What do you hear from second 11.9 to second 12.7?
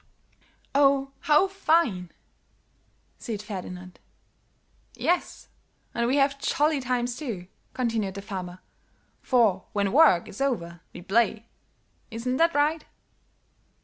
Isn't that